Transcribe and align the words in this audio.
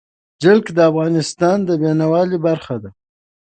جلګه 0.41 0.71
د 0.77 0.79
افغانستان 0.91 1.57
د 1.67 1.69
بڼوالۍ 1.81 2.37
برخه 2.47 2.75
ده. 2.83 2.89